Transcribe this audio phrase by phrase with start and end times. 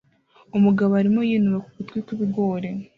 [0.57, 2.69] Umugabo arimo yinuba ku gutwi kw'ibigori